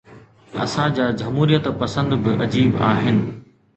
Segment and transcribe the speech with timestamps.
[0.63, 3.19] اسان جا جمهوريت پسند به عجيب آهن.